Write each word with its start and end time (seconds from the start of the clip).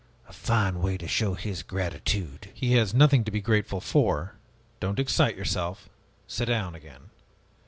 A 0.27 0.33
fine 0.33 0.81
way 0.81 0.97
to 0.97 1.07
show 1.07 1.35
his 1.35 1.61
gratitude!" 1.61 2.49
"He 2.55 2.73
has 2.73 2.91
nothing 2.91 3.23
to 3.23 3.29
be 3.29 3.39
grateful 3.39 3.79
for. 3.79 4.33
Don't 4.79 4.97
excite 4.97 5.37
yourself! 5.37 5.89
Sit 6.25 6.45
down 6.47 6.73
again. 6.73 7.11